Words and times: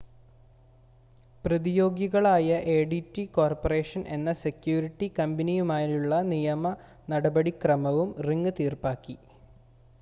പ്രതിയോഗികളായ 1.43 2.47
ADT 2.73 3.25
corporation 3.35 4.01
എന്ന 4.15 4.33
security 4.41 5.09
കമ്പനിയുമായുള്ള 5.19 6.21
നിയമ 6.31 6.73
നടപടിക്രമവും 7.09 8.11
റിംഗ് 8.27 8.53
തീർപ്പാക്കി 8.59 9.17